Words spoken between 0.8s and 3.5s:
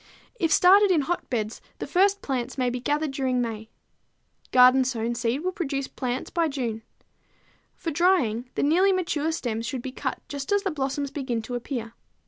in hotbeds, the first plants may be gathered during